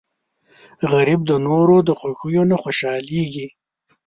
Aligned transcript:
غریب 0.91 1.21
د 1.29 1.31
نورو 1.47 1.75
د 1.87 1.89
خوښۍ 1.99 2.37
نه 2.51 2.55
خوشحالېږي 2.63 3.47